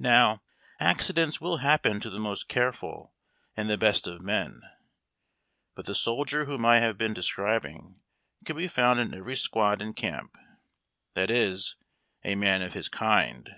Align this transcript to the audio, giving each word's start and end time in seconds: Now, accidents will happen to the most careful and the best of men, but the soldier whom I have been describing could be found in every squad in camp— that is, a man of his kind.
Now, 0.00 0.42
accidents 0.80 1.40
will 1.40 1.58
happen 1.58 2.00
to 2.00 2.10
the 2.10 2.18
most 2.18 2.48
careful 2.48 3.14
and 3.56 3.70
the 3.70 3.78
best 3.78 4.08
of 4.08 4.20
men, 4.20 4.62
but 5.76 5.86
the 5.86 5.94
soldier 5.94 6.46
whom 6.46 6.66
I 6.66 6.80
have 6.80 6.98
been 6.98 7.14
describing 7.14 8.00
could 8.44 8.56
be 8.56 8.66
found 8.66 8.98
in 8.98 9.14
every 9.14 9.36
squad 9.36 9.80
in 9.80 9.94
camp— 9.94 10.36
that 11.14 11.30
is, 11.30 11.76
a 12.24 12.34
man 12.34 12.62
of 12.62 12.72
his 12.72 12.88
kind. 12.88 13.48